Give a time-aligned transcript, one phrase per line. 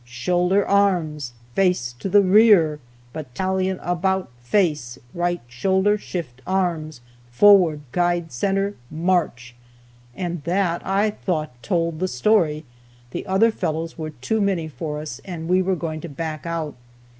[0.03, 1.33] Shoulder arms!
[1.53, 2.79] Face to the rear!
[3.13, 4.97] Battalion, about face!
[5.13, 7.01] Right shoulder shift arms!
[7.29, 9.53] Forward, guide center, march!"
[10.15, 12.65] And that, I thought, told the story.
[13.11, 16.73] The other fellows were too many for us, and we were going to back out.